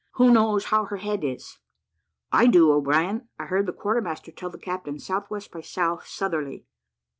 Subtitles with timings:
[0.13, 1.59] Who knows how her head is?"
[2.31, 5.41] "I do, O'Brien: I heard the quarter master tell the captain S.W.
[5.53, 5.79] by S.
[6.09, 6.65] Southerly."